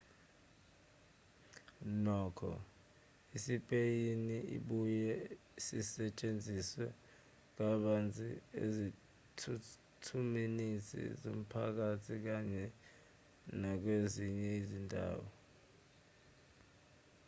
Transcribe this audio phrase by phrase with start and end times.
[2.03, 2.51] nokho
[3.37, 5.13] isipeyini sibuye
[5.65, 6.85] sisetshenziswe
[7.55, 8.29] kabanzi
[8.63, 10.69] ezithuthini
[11.21, 12.63] zomphakathi kanye
[13.59, 15.27] nakwezinye izindawo